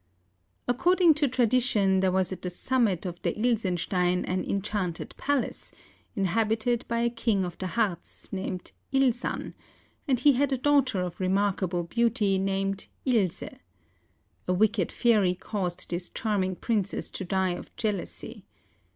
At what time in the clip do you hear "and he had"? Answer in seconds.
10.07-10.51